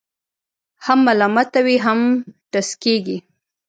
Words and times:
هم 0.85 0.99
ملامته 1.07 1.59
وي، 1.65 1.75
هم 1.85 1.99
ټسکېږي. 2.51 3.17